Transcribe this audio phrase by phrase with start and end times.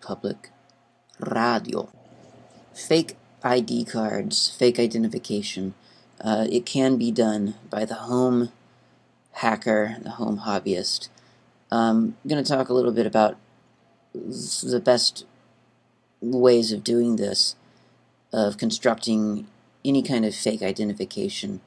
[0.00, 0.50] Public
[1.18, 1.88] Radio.
[2.74, 5.74] Fake ID cards, fake identification.
[6.20, 8.50] Uh, it can be done by the home
[9.32, 11.08] hacker, the home hobbyist.
[11.70, 13.36] Um, I'm going to talk a little bit about
[14.14, 15.24] the best
[16.20, 17.56] ways of doing this,
[18.32, 19.46] of constructing
[19.84, 21.60] any kind of fake identification.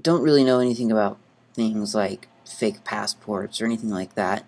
[0.00, 1.18] Don't really know anything about
[1.54, 4.44] things like fake passports or anything like that.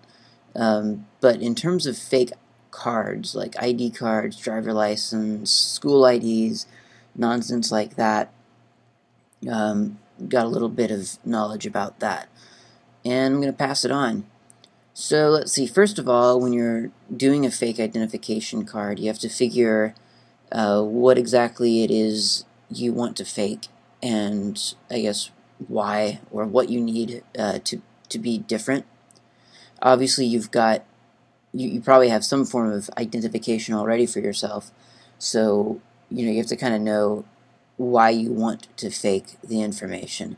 [0.55, 2.31] Um, but in terms of fake
[2.71, 6.67] cards, like ID cards, driver license, school IDs,
[7.15, 8.33] nonsense like that,
[9.49, 12.29] um, got a little bit of knowledge about that.
[13.03, 14.25] And I'm going to pass it on.
[14.93, 19.19] So let's see, first of all, when you're doing a fake identification card, you have
[19.19, 19.93] to figure
[20.51, 23.67] uh, what exactly it is you want to fake
[24.01, 25.31] and I guess
[25.67, 28.85] why or what you need uh, to, to be different.
[29.85, 30.83] Obviously, you've got,
[31.53, 34.71] you, you probably have some form of identification already for yourself,
[35.19, 37.23] so you know you have to kind of know
[37.77, 40.37] why you want to fake the information.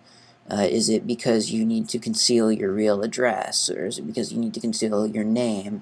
[0.52, 4.34] Uh, is it because you need to conceal your real address, or is it because
[4.34, 5.82] you need to conceal your name,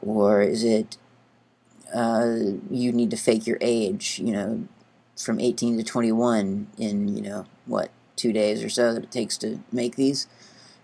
[0.00, 0.96] or is it
[1.92, 2.36] uh,
[2.70, 4.20] you need to fake your age?
[4.22, 4.68] You know,
[5.16, 9.36] from 18 to 21 in you know what two days or so that it takes
[9.38, 10.28] to make these.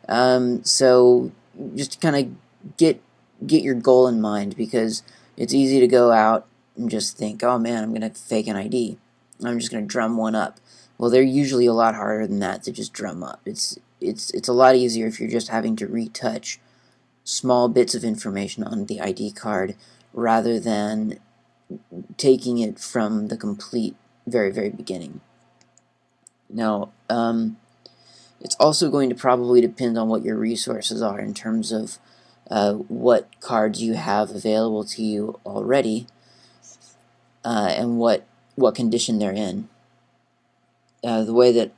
[0.08, 1.30] Um, so
[1.74, 3.00] just kind of get
[3.46, 5.02] get your goal in mind because
[5.36, 8.98] it's easy to go out and just think, oh man, I'm gonna fake an ID.
[9.44, 10.60] I'm just gonna drum one up.
[10.98, 13.40] Well, they're usually a lot harder than that to just drum up.
[13.44, 16.58] It's it's it's a lot easier if you're just having to retouch
[17.24, 19.74] small bits of information on the ID card
[20.12, 21.18] rather than
[22.16, 23.96] taking it from the complete
[24.26, 25.20] very very beginning.
[26.48, 27.56] Now, um,
[28.40, 31.98] it's also going to probably depend on what your resources are in terms of
[32.50, 36.06] uh, what cards you have available to you already
[37.44, 39.68] uh, and what what condition they're in.
[41.04, 41.72] Uh, the way that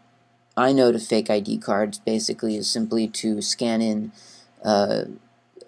[0.56, 4.12] I know to fake ID cards basically is simply to scan in
[4.64, 5.04] uh,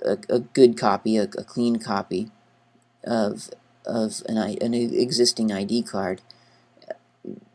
[0.05, 2.31] a, a, good copy, a, a, clean copy
[3.05, 3.51] of
[3.84, 6.21] of an, an existing ID card,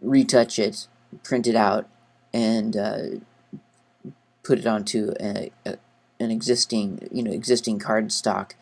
[0.01, 0.87] retouch it,
[1.23, 1.87] print it out,
[2.35, 2.99] and uh,
[4.43, 5.77] put it onto a, a,
[6.19, 8.55] an existing you know existing card stock,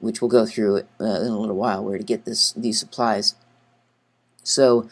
[0.00, 3.36] which we'll go through uh, in a little while where to get this these supplies.
[4.42, 4.88] So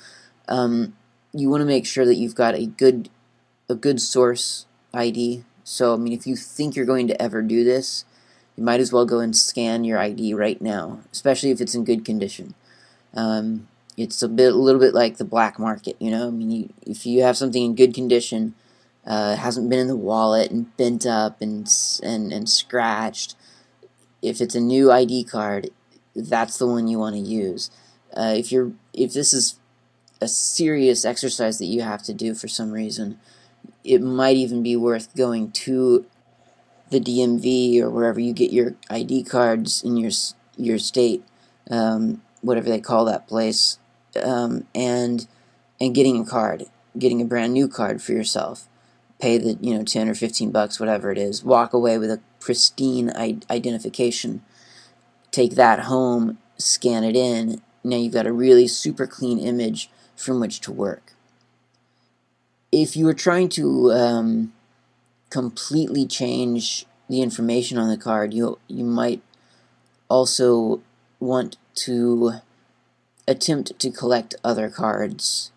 [0.49, 0.97] um,
[1.33, 3.11] you want to make sure that you've got a good
[3.69, 5.45] a good source ID.
[5.65, 8.05] So I mean, if you think you're going to ever do this,
[8.57, 11.85] you might as well go and scan your ID right now, especially if it's in
[11.85, 12.55] good condition.
[13.15, 13.67] Um,
[13.99, 16.29] it's a bit, a little bit like the black market, you know.
[16.29, 18.55] I mean, you, if you have something in good condition,
[19.07, 21.71] uh, hasn't been in the wallet and bent up and
[22.03, 23.35] and and scratched,
[24.23, 25.71] if it's a new ID card,
[26.15, 27.71] that's the one you want to use.
[28.17, 29.59] Uh, if you're if this is
[30.21, 33.19] a serious exercise that you have to do for some reason,
[33.85, 36.05] it might even be worth going to
[36.91, 40.11] the DMV or wherever you get your ID cards in your
[40.57, 41.25] your state,
[41.71, 43.79] um, whatever they call that place,
[44.23, 45.27] um, and
[45.81, 46.65] and getting a card,
[46.99, 48.69] getting a brand new card for yourself.
[49.21, 51.45] Pay the you know ten or fifteen bucks, whatever it is.
[51.45, 53.11] Walk away with a pristine
[53.51, 54.43] identification.
[55.31, 57.61] Take that home, scan it in.
[57.85, 61.15] Now you've got a really super clean image from which to work.
[62.71, 64.53] If you are trying to um,
[65.31, 69.23] completely change the information on the card, you you might
[70.09, 70.81] also
[71.21, 72.35] want to
[73.29, 75.53] attempt to collect other cards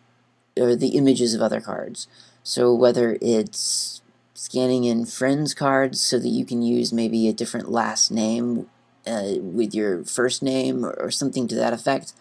[0.59, 2.07] or the images of other cards.
[2.43, 4.01] So whether it's
[4.33, 8.67] scanning in friends cards so that you can use maybe a different last name
[9.07, 12.13] uh, with your first name or, or something to that effect,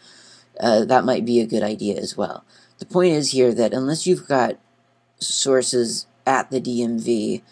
[0.61, 2.44] uh, that might be a good idea as well.
[2.79, 4.58] The point is here that unless you've got
[5.19, 7.43] sources at the DMV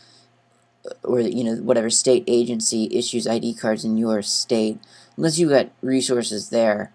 [0.86, 4.78] uh, or you know whatever state agency issues ID cards in your state,
[5.16, 6.92] unless you've got resources there,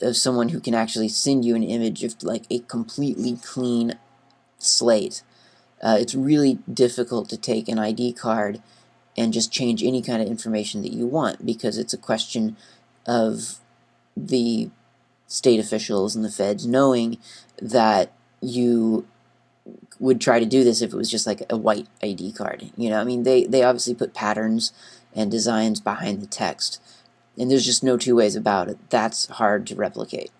[0.00, 3.98] of someone who can actually send you an image of like a completely clean
[4.58, 5.22] slate.
[5.82, 8.62] Uh, it's really difficult to take an ID card
[9.16, 12.56] and just change any kind of information that you want because it's a question
[13.06, 13.60] of
[14.16, 14.70] the
[15.26, 17.18] state officials and the feds knowing
[17.60, 19.06] that you
[19.98, 22.70] would try to do this if it was just like a white ID card.
[22.76, 24.72] You know, I mean, they, they obviously put patterns
[25.14, 26.80] and designs behind the text
[27.38, 28.78] and there's just no two ways about it.
[28.90, 30.30] That's hard to replicate.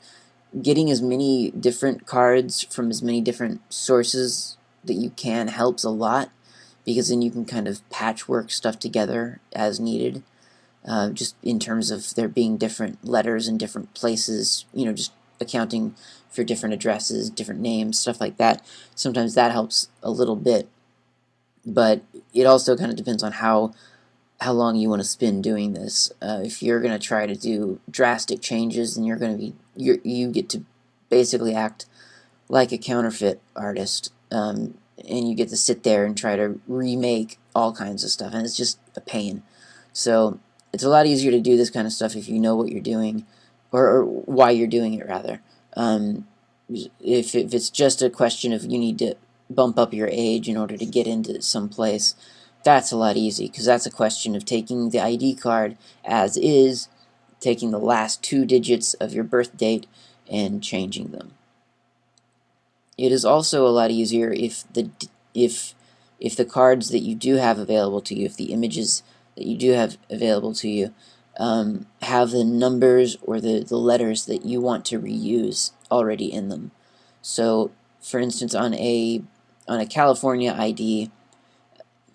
[0.62, 5.90] Getting as many different cards from as many different sources that you can helps a
[5.90, 6.30] lot.
[6.84, 10.22] because then you can kind of patchwork stuff together as needed.
[10.86, 15.12] Uh, just in terms of there being different letters in different places, you know, just
[15.40, 15.94] accounting
[16.28, 18.62] for different addresses, different names, stuff like that.
[18.94, 20.68] Sometimes that helps a little bit,
[21.64, 22.02] but
[22.34, 23.72] it also kind of depends on how
[24.40, 26.12] how long you want to spend doing this.
[26.20, 29.54] Uh, if you're going to try to do drastic changes, then you're going to be
[29.76, 30.64] you you get to
[31.08, 31.86] basically act
[32.48, 34.74] like a counterfeit artist, um,
[35.08, 38.44] and you get to sit there and try to remake all kinds of stuff, and
[38.44, 39.42] it's just a pain.
[39.92, 40.40] So
[40.72, 42.80] it's a lot easier to do this kind of stuff if you know what you're
[42.80, 43.26] doing,
[43.72, 45.40] or, or why you're doing it rather.
[45.76, 46.26] Um,
[46.68, 49.14] if, if it's just a question of you need to
[49.48, 52.14] bump up your age in order to get into some place,
[52.64, 56.88] that's a lot easy because that's a question of taking the ID card as is,
[57.40, 59.86] taking the last two digits of your birth date,
[60.30, 61.32] and changing them.
[62.96, 64.90] It is also a lot easier if the
[65.34, 65.74] if
[66.20, 69.02] if the cards that you do have available to you, if the images
[69.36, 70.94] that you do have available to you,
[71.38, 76.48] um, have the numbers or the, the letters that you want to reuse already in
[76.48, 76.70] them.
[77.20, 79.22] So, for instance, on a
[79.66, 81.10] on a California ID,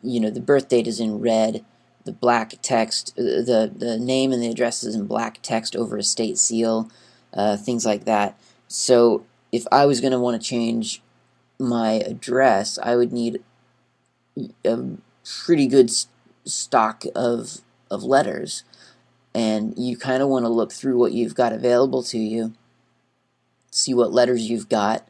[0.01, 1.63] you know the birth date is in red,
[2.06, 5.98] the black text, uh, the the name and the address is in black text over
[5.98, 6.90] a state seal,
[7.34, 8.40] uh, things like that.
[8.68, 11.01] So if I was going to want to change
[11.60, 13.44] my address, I would need
[14.63, 14.80] a
[15.24, 15.92] pretty good
[16.45, 17.60] stock of
[17.92, 18.63] of letters,
[19.34, 22.54] and you kind of want to look through what you've got available to you,
[23.72, 25.07] see what letters you've got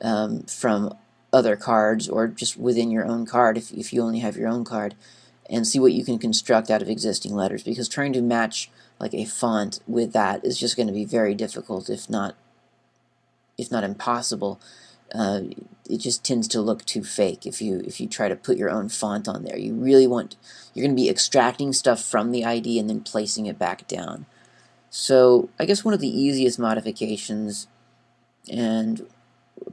[0.00, 0.94] um, from
[1.36, 4.64] other cards or just within your own card if, if you only have your own
[4.64, 4.94] card
[5.48, 9.14] and see what you can construct out of existing letters because trying to match like
[9.14, 12.34] a font with that is just going to be very difficult if not
[13.58, 14.60] if not impossible.
[15.14, 15.42] Uh,
[15.88, 18.70] it just tends to look too fake if you if you try to put your
[18.70, 19.56] own font on there.
[19.56, 20.36] You really want
[20.74, 24.26] you're going to be extracting stuff from the ID and then placing it back down.
[24.90, 27.68] So I guess one of the easiest modifications
[28.50, 29.06] and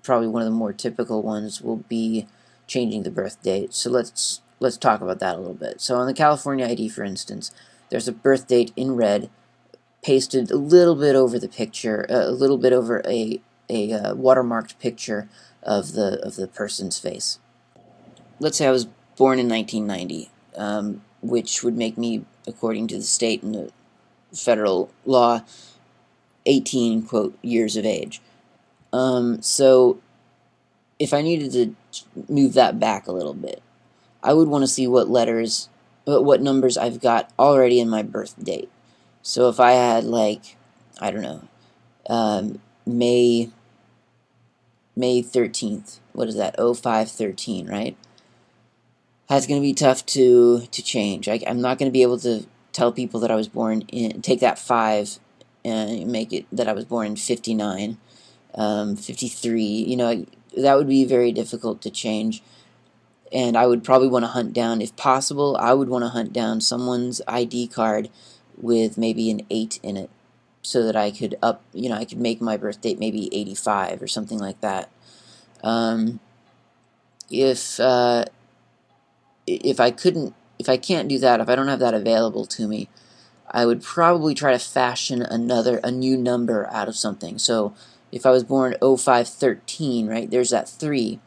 [0.02, 2.28] probably one of the more typical ones will be
[2.68, 3.74] changing the birth date.
[3.74, 5.82] So let's let's talk about that a little bit.
[5.82, 7.52] So on the California ID, for instance,
[7.90, 9.30] there's a birth date in red,
[10.02, 14.14] pasted a little bit over the picture, uh, a little bit over a a uh,
[14.14, 15.30] watermarked picture
[15.62, 17.40] of the of the person's face.
[18.40, 18.86] Let's say I was
[19.16, 23.72] born in 1990, um, which would make me, according to the state and the
[24.36, 25.44] federal law,
[26.46, 28.22] 18 quote years of age.
[28.94, 30.00] Um, so
[31.00, 31.76] if I needed to
[32.32, 33.62] move that back a little bit,
[34.22, 35.68] I would want to see what letters,
[36.06, 38.70] but what numbers I've got already in my birth date.
[39.24, 40.56] So if I had like,
[41.02, 41.42] I don't know,
[42.08, 43.50] um, May
[44.96, 46.56] May 13th, what is that?
[46.58, 47.98] 0513, right?
[49.28, 51.28] That's going to be tough to to change.
[51.28, 54.22] I, am not going to be able to tell people that I was born in,
[54.22, 55.20] take that 5
[55.66, 57.98] and make it that I was born in 59
[58.56, 59.64] um, 53.
[59.64, 60.26] You know,
[60.58, 62.42] that would be very difficult to change.
[63.32, 66.34] And I would probably want to hunt down, if possible, I would want to hunt
[66.34, 68.10] down someone's ID card
[68.56, 70.10] with maybe an 8 in it
[70.62, 74.02] so that I could up, you know, I could make my birth date maybe 85
[74.02, 74.90] or something like that.
[75.64, 76.20] Um,
[77.32, 78.26] if, uh,
[79.48, 82.68] if I couldn't, if I can't do that, if I don't have that available to
[82.68, 82.88] me,
[83.50, 87.38] I would probably try to fashion another, a new number out of something.
[87.38, 87.74] So
[88.14, 91.20] if I was born 0513, right, there's that 3.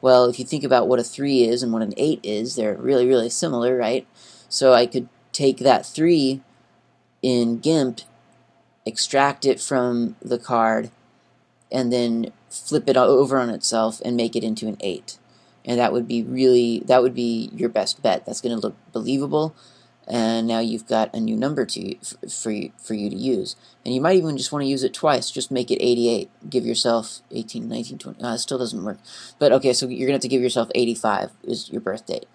[0.00, 2.74] Well, if you think about what a 3 is and what an 8 is, they're
[2.74, 4.06] really, really similar, right?
[4.48, 6.40] So I could take that 3
[7.20, 8.00] in GIMP,
[8.86, 10.90] extract it from the card,
[11.70, 15.18] and then flip it over on itself and make it into an 8.
[15.66, 18.24] And that would be really, that would be your best bet.
[18.24, 19.54] That's going to look believable
[20.08, 21.96] and now you've got a new number to
[22.28, 23.56] for you, for you to use.
[23.84, 25.30] And you might even just want to use it twice.
[25.30, 26.28] Just make it 88.
[26.50, 28.22] Give yourself 18, 19, 20.
[28.22, 28.98] Uh, still doesn't work.
[29.38, 32.26] But okay, so you're to have to give yourself 85 is your birth date.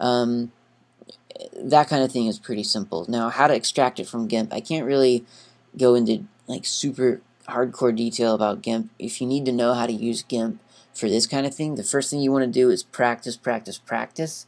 [0.00, 0.52] Um,
[1.56, 3.06] that kind of thing is pretty simple.
[3.08, 5.24] Now, how to extract it from GIMP, I can't really
[5.76, 8.90] go into like super hardcore detail about GIMP.
[8.98, 10.60] If you need to know how to use GIMP
[10.92, 13.78] for this kind of thing, the first thing you want to do is practice, practice,
[13.78, 14.46] practice.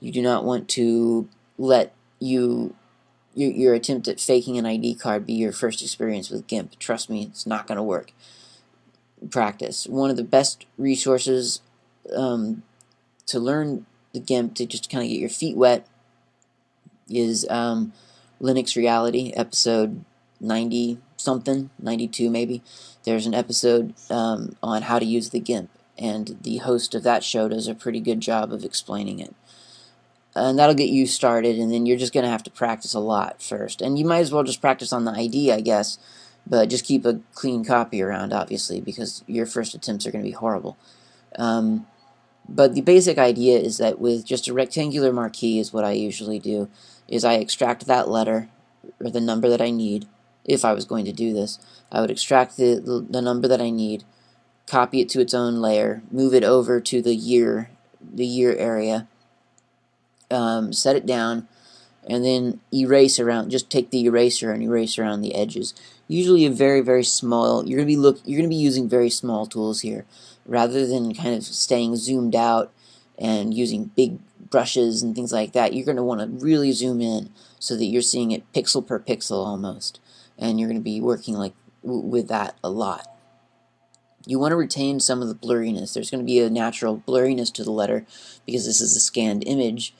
[0.00, 1.28] You do not want to
[1.58, 2.74] let you
[3.34, 6.78] your, your attempt at faking an ID card be your first experience with GIMP.
[6.78, 8.12] Trust me, it's not going to work.
[9.30, 9.86] Practice.
[9.86, 11.60] One of the best resources
[12.14, 12.62] um,
[13.26, 15.86] to learn the GIMP, to just kind of get your feet wet,
[17.08, 17.92] is um,
[18.40, 20.04] Linux Reality, episode
[20.40, 22.62] 90 something, 92 maybe.
[23.04, 27.24] There's an episode um, on how to use the GIMP, and the host of that
[27.24, 29.34] show does a pretty good job of explaining it.
[30.36, 33.00] And that'll get you started, and then you're just going to have to practice a
[33.00, 33.80] lot first.
[33.80, 35.98] And you might as well just practice on the ID, I guess,
[36.46, 40.28] but just keep a clean copy around, obviously, because your first attempts are going to
[40.28, 40.76] be horrible.
[41.38, 41.86] Um,
[42.48, 46.38] but the basic idea is that with just a rectangular marquee is what I usually
[46.38, 46.68] do,
[47.08, 48.48] is I extract that letter,
[49.00, 50.06] or the number that I need,
[50.44, 51.58] if I was going to do this.
[51.90, 54.04] I would extract the, the, the number that I need,
[54.66, 59.08] copy it to its own layer, move it over to the year, the year area,
[60.30, 61.48] um, set it down,
[62.06, 63.50] and then erase around.
[63.50, 65.74] Just take the eraser and erase around the edges.
[66.08, 67.66] Usually, a very very small.
[67.66, 68.20] You're gonna be look.
[68.24, 70.06] You're gonna be using very small tools here,
[70.44, 72.72] rather than kind of staying zoomed out
[73.18, 74.18] and using big
[74.50, 75.74] brushes and things like that.
[75.74, 79.44] You're gonna want to really zoom in so that you're seeing it pixel per pixel
[79.44, 80.00] almost,
[80.38, 83.06] and you're gonna be working like with that a lot.
[84.28, 85.94] You want to retain some of the blurriness.
[85.94, 88.04] There's going to be a natural blurriness to the letter
[88.44, 89.94] because this is a scanned image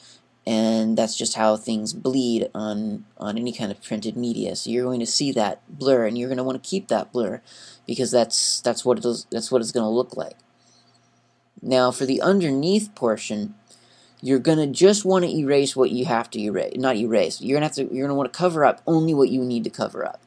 [0.47, 4.55] and that's just how things bleed on on any kind of printed media.
[4.55, 7.13] So you're going to see that blur, and you're going to want to keep that
[7.13, 7.43] blur
[7.87, 10.37] because that's that's what it is, that's what it's going to look like.
[11.61, 13.55] Now, for the underneath portion,
[14.21, 17.41] you're going to just want to erase what you have to erase, not erase.
[17.41, 19.43] You're going to have to you're going to want to cover up only what you
[19.43, 20.21] need to cover up.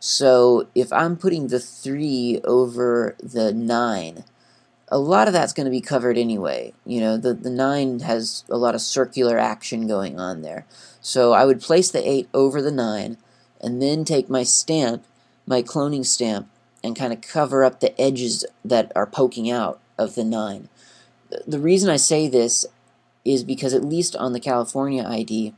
[0.00, 4.24] So if I'm putting the three over the nine
[4.90, 6.72] a lot of that's going to be covered anyway.
[6.86, 10.66] You know, the, the 9 has a lot of circular action going on there.
[11.00, 13.16] So I would place the 8 over the 9
[13.60, 15.04] and then take my stamp,
[15.46, 16.48] my cloning stamp,
[16.82, 20.68] and kind of cover up the edges that are poking out of the 9.
[21.46, 22.64] The reason I say this
[23.24, 25.54] is because at least on the California ID,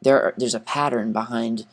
[0.00, 1.66] there are, there's a pattern behind,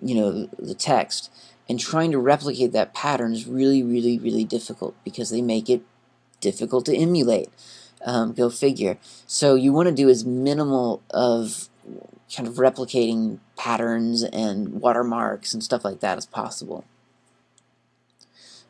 [0.00, 1.30] you know, the text.
[1.68, 5.82] And trying to replicate that pattern is really, really, really difficult because they make it
[6.40, 7.48] difficult to emulate.
[8.04, 8.98] Um, go figure.
[9.26, 11.68] So you want to do as minimal of
[12.34, 16.84] kind of replicating patterns and watermarks and stuff like that as possible.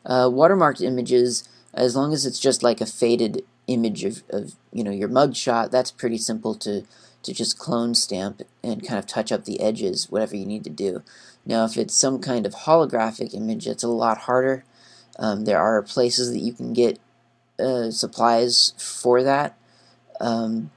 [0.05, 4.83] Uh, watermarked images, as long as it's just like a faded image of, of you
[4.83, 6.85] know your mugshot, that's pretty simple to
[7.23, 10.69] to just clone stamp and kind of touch up the edges, whatever you need to
[10.69, 11.03] do.
[11.45, 14.63] Now, if it's some kind of holographic image, it's a lot harder.
[15.19, 16.99] Um, there are places that you can get
[17.59, 19.57] uh, supplies for that,
[20.19, 20.71] um,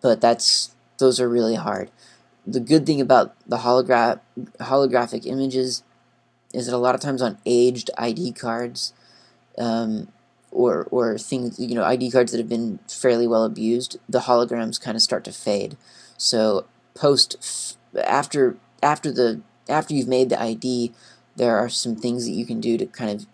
[0.00, 1.90] but that's those are really hard.
[2.46, 4.20] The good thing about the holograph
[4.60, 5.82] holographic images
[6.52, 8.92] is that a lot of times on aged ID cards,
[9.58, 10.08] um,
[10.50, 14.80] or or things you know ID cards that have been fairly well abused, the holograms
[14.80, 15.76] kind of start to fade.
[16.16, 20.92] So post after after the after you've made the ID,
[21.36, 23.26] there are some things that you can do to kind of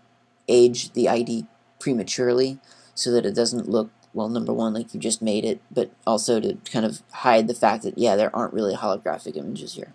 [0.49, 1.47] age the ID
[1.79, 2.59] prematurely
[2.99, 6.41] so that it doesn't look well number one like you just made it but also
[6.41, 9.93] to kind of hide the fact that yeah there aren't really holographic images here.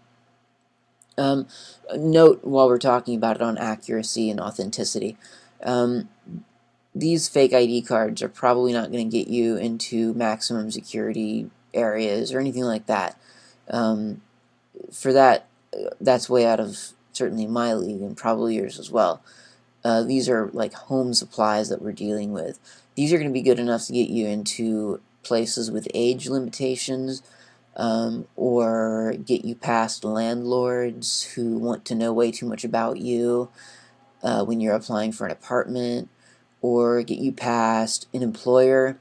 [1.16, 1.48] Um,
[1.96, 5.18] note while we're talking about it on accuracy and authenticity
[5.64, 6.10] um,
[6.96, 12.32] these fake ID cards are probably not going to get you into maximum security areas
[12.32, 13.18] or anything like that.
[13.70, 14.22] Um,
[14.92, 15.48] for that
[16.00, 19.22] that's way out of certainly my league and probably yours as well
[19.84, 22.60] uh, these are like home supplies that we're dealing with
[22.96, 27.24] these are going to be good enough to get you into places with age limitations
[27.76, 33.50] um, or get you past landlords who want to know way too much about you
[34.22, 36.10] uh, when you're applying for an apartment
[36.62, 38.98] or get you past an employer,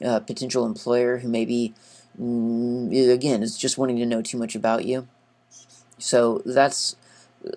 [0.00, 1.74] a potential employer who maybe,
[2.20, 5.08] mm, again, is just wanting to know too much about you.
[5.98, 6.96] So that's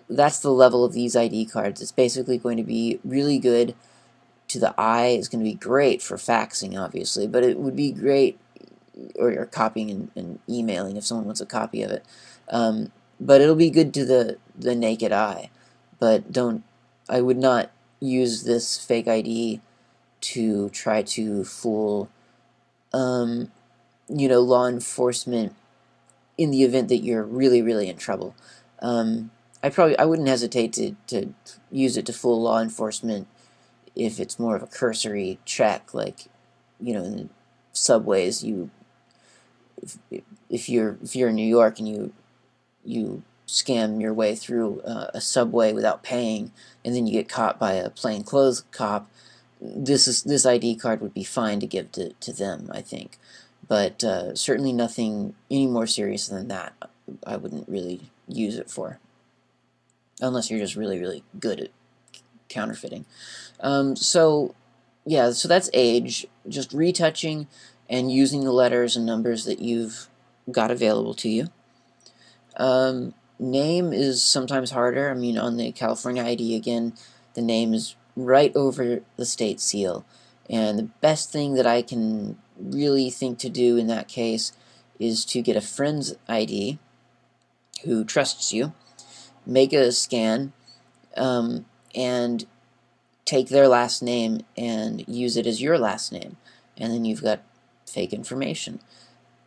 [0.09, 1.81] that's the level of these ID cards.
[1.81, 3.75] It's basically going to be really good
[4.47, 7.91] to the eye It's going to be great for faxing, obviously, but it would be
[7.91, 8.39] great,
[9.15, 12.05] or, or copying and, and, emailing if someone wants a copy of it.
[12.49, 15.49] Um, but it'll be good to the, the naked eye.
[15.99, 16.63] But don't,
[17.09, 19.61] I would not use this fake ID
[20.21, 22.09] to try to fool,
[22.93, 23.51] um,
[24.07, 25.55] you know, law enforcement
[26.37, 28.35] in the event that you're really, really in trouble.
[28.79, 29.31] Um,
[29.65, 31.33] I probably I wouldn't hesitate to, to
[31.71, 33.27] use it to fool law enforcement
[33.95, 36.27] if it's more of a cursory check, like
[36.79, 37.29] you know, in the
[37.73, 38.69] subways, you
[39.81, 39.97] if,
[40.51, 42.13] if you're if you're in New York and you
[42.83, 46.51] you scam your way through uh, a subway without paying,
[46.83, 49.09] and then you get caught by a plainclothes cop,
[49.59, 53.17] this is this ID card would be fine to give to, to them, I think,
[53.67, 56.73] but uh, certainly nothing any more serious than that.
[57.25, 58.99] I wouldn't really use it for,
[60.21, 61.69] unless you're just really really good at
[62.49, 63.05] counterfeiting.
[63.59, 64.55] Um, so,
[65.05, 66.25] yeah, so that's age.
[66.47, 67.47] Just retouching
[67.89, 70.07] and using the letters and numbers that you've
[70.51, 71.47] got available to you.
[72.57, 75.09] Um, name is sometimes harder.
[75.09, 76.93] I mean, on the California ID, again,
[77.33, 80.05] the name is right over the state seal.
[80.49, 84.53] And the best thing that I can really think to do in that case
[84.99, 86.79] is to get a friend's ID
[87.83, 88.73] who trusts you,
[89.45, 90.53] make a scan,
[91.17, 92.45] um, and
[93.25, 96.37] take their last name and use it as your last name.
[96.77, 97.41] And then you've got
[97.87, 98.79] fake information.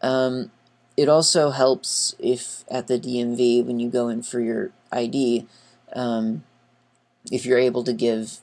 [0.03, 0.51] Um,
[0.97, 5.47] it also helps if at the DMV, when you go in for your ID,
[5.93, 6.45] um,
[7.31, 8.41] if you're able to give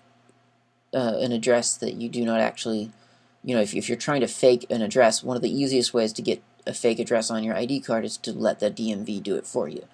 [0.94, 2.92] uh, an address that you do not actually,
[3.44, 6.14] you know, if, if you're trying to fake an address, one of the easiest ways
[6.14, 9.36] to get a fake address on your ID card is to let the DMV do
[9.36, 9.86] it for you.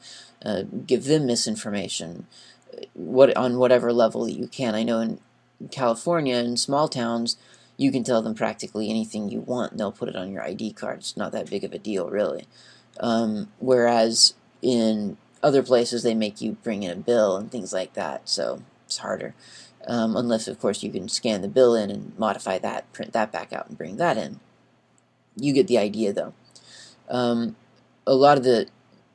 [0.44, 2.26] Uh, give them misinformation
[2.74, 4.74] uh, what on whatever level you can.
[4.76, 5.20] I know in
[5.70, 7.38] California, in small towns,
[7.78, 9.78] you can tell them practically anything you want.
[9.78, 11.00] They'll put it on your ID card.
[11.00, 12.48] It's not that big of a deal, really.
[13.00, 17.94] Um, whereas in other places, they make you bring in a bill and things like
[17.94, 19.34] that, so it's harder.
[19.88, 23.32] Um, unless, of course, you can scan the bill in and modify that, print that
[23.32, 24.40] back out, and bring that in.
[25.36, 26.34] You get the idea, though.
[27.12, 27.56] Um,
[28.08, 28.68] a lot of the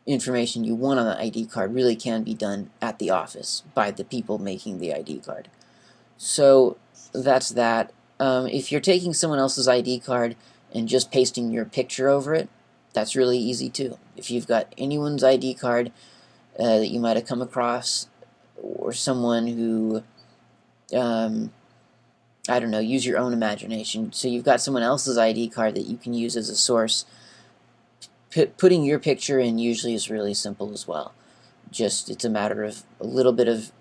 [0.06, 3.90] information you want on the ID card really can be done at the office by
[3.90, 5.48] the people making the ID card.
[6.16, 6.76] So
[7.12, 7.92] that's that.
[8.20, 10.36] Um, if you're taking someone else's ID card
[10.72, 12.48] and just pasting your picture over it,
[12.92, 13.98] that's really easy too.
[14.16, 15.92] If you've got anyone's ID card
[16.58, 18.08] uh, that you might have come across,
[18.56, 20.02] or someone who,
[20.94, 21.52] um,
[22.48, 24.12] I don't know, use your own imagination.
[24.12, 27.04] So you've got someone else's ID card that you can use as a source.
[28.58, 31.14] Putting your picture in usually is really simple as well.
[31.70, 33.72] Just it's a matter of a little bit of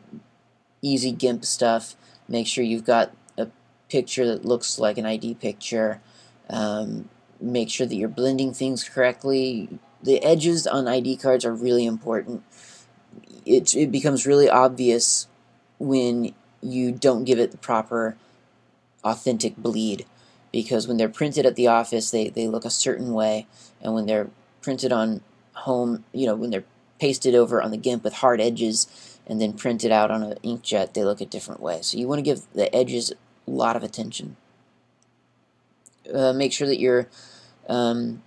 [0.82, 1.96] easy GIMP stuff.
[2.28, 3.48] Make sure you've got a
[3.90, 6.02] picture that looks like an ID picture.
[6.50, 7.10] Um,
[7.42, 9.80] make sure that you're blending things correctly.
[10.02, 12.44] The edges on ID cards are really important.
[13.46, 15.28] It, it becomes really obvious
[15.80, 18.16] when you don't give it the proper
[19.04, 20.06] authentic bleed
[20.52, 23.46] because when they're printed at the office they, they look a certain way
[23.82, 24.30] and when they're
[24.66, 25.22] printed on
[25.54, 26.66] home you know when they're
[27.00, 28.88] pasted over on the GIMP with hard edges
[29.28, 32.20] and then printed out on an inkjet they look a different way so you want
[32.20, 33.14] to give the edges
[33.48, 34.36] a lot of attention.
[36.14, 37.08] Uh, make sure that you're
[37.68, 38.22] um,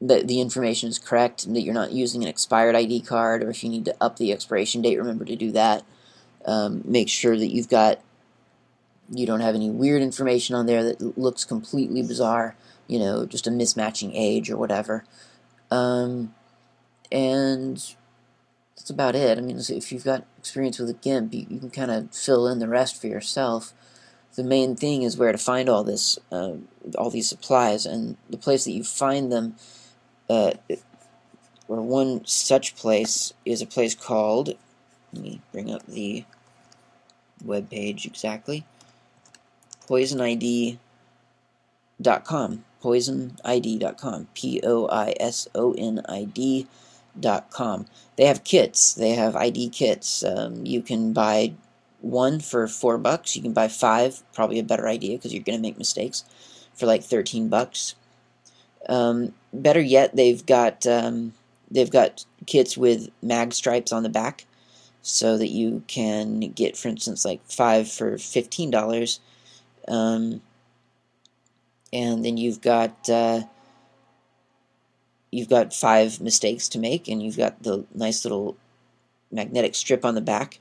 [0.00, 3.64] that the information is correct, that you're not using an expired ID card, or if
[3.64, 5.82] you need to up the expiration date, remember to do that.
[6.44, 8.00] Um, make sure that you've got
[9.10, 13.46] you don't have any weird information on there that looks completely bizarre, you know, just
[13.46, 15.04] a mismatching age or whatever.
[15.74, 16.34] Um,
[17.10, 17.76] and
[18.76, 19.38] that's about it.
[19.38, 22.46] I mean, if you've got experience with a GIMP, you, you can kind of fill
[22.48, 23.72] in the rest for yourself
[24.34, 26.54] the main thing is where to find all this, uh,
[26.96, 29.56] all these supplies, and the place that you find them,
[30.28, 30.52] uh,
[31.68, 34.54] or one such place is a place called.
[35.12, 36.24] Let me bring up the
[37.44, 38.64] web page exactly.
[42.02, 42.64] PoisonID.com.
[42.82, 44.28] PoisonID.com.
[44.34, 47.86] P O I S O N I D.com.
[48.16, 48.94] They have kits.
[48.94, 50.24] They have ID kits.
[50.24, 51.54] Um, you can buy
[52.00, 53.34] one for four bucks.
[53.34, 56.24] You can buy five, probably a better idea because you're going to make mistakes,
[56.74, 57.94] for like 13 bucks.
[58.88, 61.32] Um, better yet, they've got um,
[61.70, 64.44] they've got kits with mag stripes on the back,
[65.00, 69.20] so that you can get, for instance, like five for fifteen dollars,
[69.88, 70.42] um,
[71.94, 73.44] and then you've got uh,
[75.30, 78.58] you've got five mistakes to make, and you've got the nice little
[79.32, 80.60] magnetic strip on the back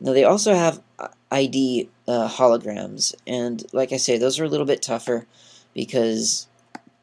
[0.00, 4.48] now they also have uh, ID uh, holograms, and like I say, those are a
[4.48, 5.26] little bit tougher
[5.72, 6.46] because,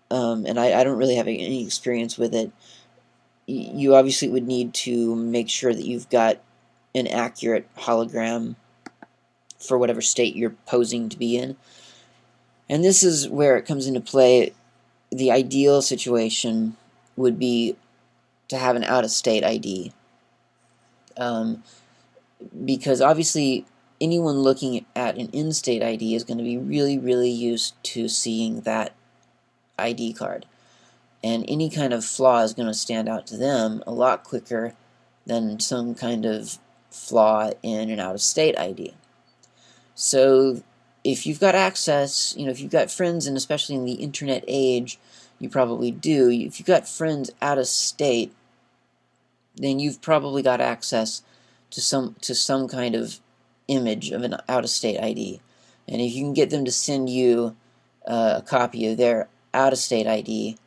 [0.09, 2.51] um, and I, I don't really have any experience with it.
[3.47, 6.41] You obviously would need to make sure that you've got
[6.93, 8.55] an accurate hologram
[9.57, 11.57] for whatever state you're posing to be in.
[12.71, 14.53] And this is where it comes into play.
[15.11, 16.77] The ideal situation
[17.17, 17.75] would be
[18.47, 19.91] to have an out of state ID.
[21.17, 21.63] Um,
[22.63, 23.65] because obviously
[23.99, 28.61] anyone looking at an in-state ID is going to be really, really used to seeing
[28.61, 28.93] that
[29.77, 30.45] ID card.
[31.21, 34.75] And any kind of flaw is going to stand out to them a lot quicker
[35.25, 36.57] than some kind of
[36.89, 38.95] flaw in an out-of-state ID.
[39.93, 40.63] So
[41.03, 44.43] if you've got access, you know, if you've got friends, and especially in the internet
[44.47, 44.99] age,
[45.39, 48.33] you probably do, if you've got friends out of state,
[49.55, 51.23] then you've probably got access
[51.71, 53.19] to some to some kind of
[53.67, 55.41] image of an out-of-state ID.
[55.87, 57.55] And if you can get them to send you
[58.05, 60.57] uh, a copy of their out-of-state ID,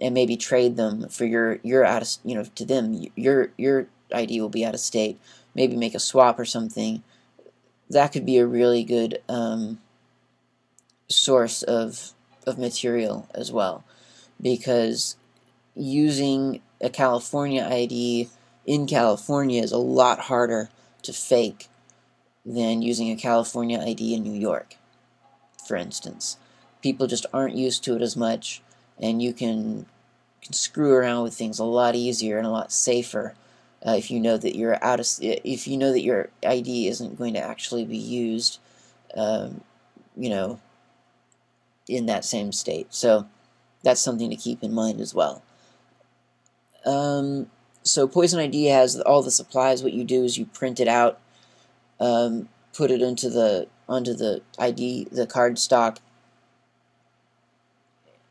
[0.00, 3.88] and maybe trade them for your your out of you know to them your your
[4.12, 5.18] ID will be out of state.
[5.54, 7.02] Maybe make a swap or something.
[7.90, 9.80] That could be a really good um,
[11.08, 12.12] source of
[12.46, 13.84] of material as well,
[14.40, 15.16] because
[15.74, 18.28] using a California ID
[18.66, 20.70] in California is a lot harder
[21.02, 21.68] to fake
[22.44, 24.76] than using a California ID in New York,
[25.66, 26.36] for instance.
[26.82, 28.62] People just aren't used to it as much,
[28.98, 29.86] and you can,
[30.42, 33.34] can screw around with things a lot easier and a lot safer
[33.86, 37.18] uh, if you know that you're out of if you know that your ID isn't
[37.18, 38.58] going to actually be used,
[39.16, 39.60] um,
[40.16, 40.58] you know,
[41.88, 42.88] in that same state.
[42.90, 43.26] So
[43.82, 45.42] that's something to keep in mind as well.
[46.84, 47.50] Um,
[47.82, 49.82] so Poison ID has all the supplies.
[49.82, 51.20] What you do is you print it out,
[52.00, 56.00] um, put it into the onto the ID, the card stock,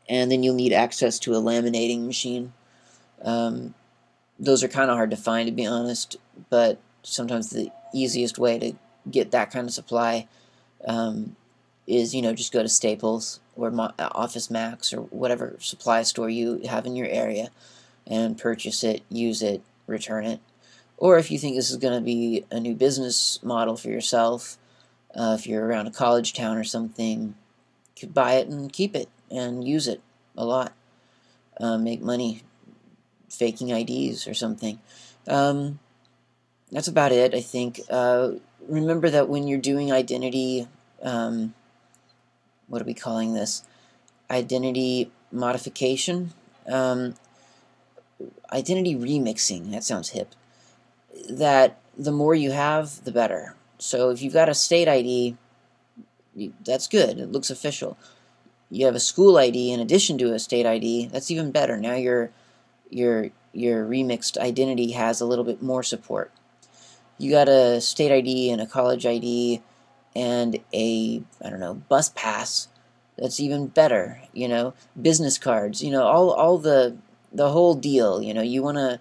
[0.08, 2.52] and then you'll need access to a laminating machine.
[3.22, 3.74] Um,
[4.38, 6.16] those are kind of hard to find, to be honest,
[6.50, 8.72] but sometimes the easiest way to
[9.10, 10.28] get that kind of supply
[10.86, 11.36] um,
[11.86, 16.60] is, you know, just go to Staples or Office Max or whatever supply store you
[16.68, 17.50] have in your area
[18.06, 20.40] and purchase it, use it, return it.
[20.96, 24.56] Or if you think this is going to be a new business model for yourself,
[25.14, 27.34] uh, if you're around a college town or something,
[27.96, 30.00] you could buy it and keep it and use it
[30.36, 30.72] a lot.
[31.60, 32.42] Uh, make money
[33.28, 34.78] faking IDs or something.
[35.26, 35.78] Um,
[36.70, 37.80] that's about it, I think.
[37.88, 38.32] Uh,
[38.68, 40.68] remember that when you're doing identity,
[41.02, 41.54] um,
[42.66, 43.62] what are we calling this?
[44.30, 46.32] Identity modification?
[46.66, 47.14] Um,
[48.52, 50.34] identity remixing, that sounds hip,
[51.28, 53.54] that the more you have, the better.
[53.78, 55.36] So if you've got a state ID,
[56.64, 57.18] that's good.
[57.18, 57.96] It looks official.
[58.70, 61.76] You have a school ID in addition to a state ID, that's even better.
[61.78, 62.30] Now your
[62.90, 66.32] your your remixed identity has a little bit more support.
[67.18, 69.62] You got a state ID and a college ID
[70.14, 72.68] and a I don't know bus pass
[73.16, 76.96] that's even better you know business cards you know all all the
[77.32, 78.22] the whole deal.
[78.22, 79.00] You know, you want to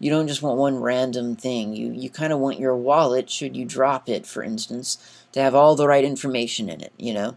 [0.00, 1.74] you don't just want one random thing.
[1.74, 4.98] You you kind of want your wallet, should you drop it, for instance,
[5.32, 6.92] to have all the right information in it.
[6.96, 7.36] You know,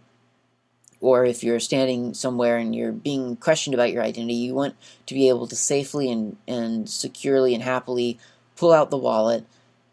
[1.02, 4.76] or if you're standing somewhere and you're being questioned about your identity, you want
[5.08, 8.18] to be able to safely and and securely and happily
[8.56, 9.46] pull out the wallet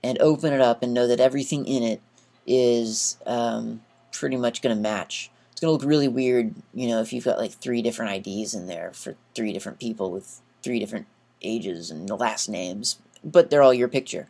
[0.05, 2.01] and open it up and know that everything in it
[2.47, 3.81] is um,
[4.12, 7.25] pretty much going to match it's going to look really weird, you know, if you've
[7.25, 11.09] got like three different IDs in there for three different people with three different
[11.42, 14.29] ages and last names, but they're all your picture.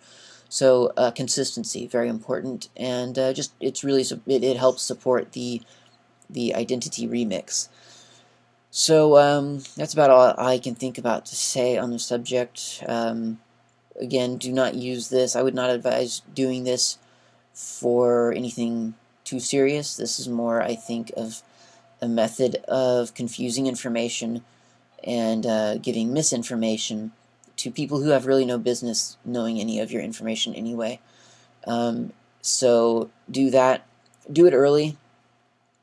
[0.48, 5.60] So uh, consistency, very important, and uh, just it's really it, it, helps support the
[6.28, 7.68] the identity remix.
[8.70, 12.82] So um, that's about all I can think about to say on the subject.
[12.86, 13.40] Um,
[14.00, 15.34] again, do not use this.
[15.34, 16.98] I would not advise doing this
[17.54, 19.96] for anything too serious.
[19.96, 21.42] This is more, I think, of
[22.00, 24.44] a method of confusing information
[25.02, 27.12] and uh, giving misinformation
[27.56, 31.00] to people who have really no business knowing any of your information anyway.
[31.66, 33.86] Um, so do that.
[34.30, 34.96] Do it early.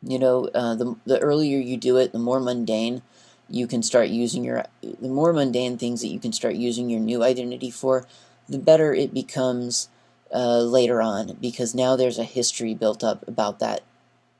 [0.05, 3.01] You know, uh, the the earlier you do it, the more mundane
[3.49, 6.99] you can start using your the more mundane things that you can start using your
[6.99, 8.05] new identity for,
[8.47, 9.89] the better it becomes
[10.33, 13.81] uh, later on because now there's a history built up about that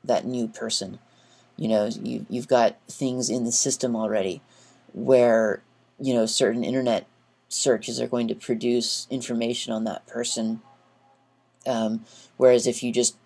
[0.04, 0.98] that new person.
[1.56, 4.42] You know, you you've got things in the system already
[4.92, 5.62] where
[5.98, 7.06] you know certain internet
[7.48, 10.60] searches are going to produce information on that person.
[11.66, 12.04] Um,
[12.36, 13.16] whereas if you just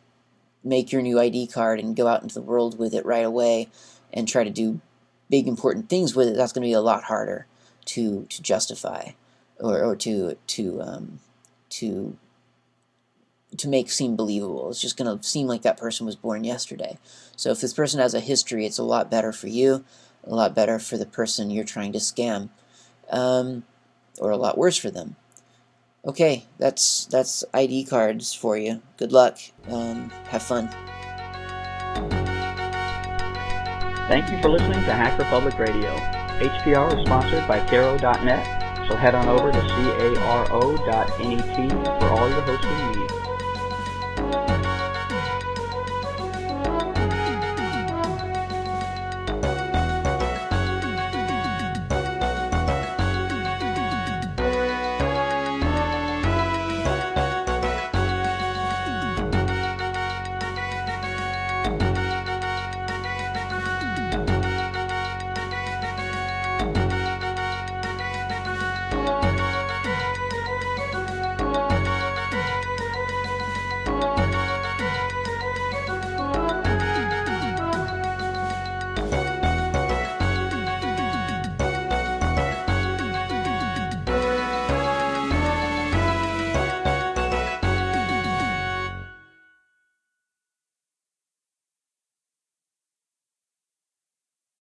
[0.63, 3.69] make your new ID card and go out into the world with it right away
[4.13, 4.81] and try to do
[5.31, 7.47] big important things with it, that's going to be a lot harder
[7.87, 9.11] to to justify
[9.59, 11.21] or, or to to um,
[11.71, 12.17] to
[13.57, 14.71] to make seem believable.
[14.71, 16.99] It's just going to seem like that person was born yesterday.
[17.37, 19.85] So if this person has a history, it's a lot better for you,
[20.25, 22.51] a lot better for the person you're trying to scam,
[23.11, 23.65] um,
[24.19, 25.17] or a lot worse for them.
[26.03, 28.81] Okay, that's that's ID cards for you.
[28.97, 29.39] Good luck.
[29.69, 30.69] Um, have fun.
[34.09, 35.95] Thank you for listening to Hacker Public Radio.
[36.41, 41.11] HPR is sponsored by Caro.net, so head on over to caro.net
[42.01, 43.10] for all your hosting needs.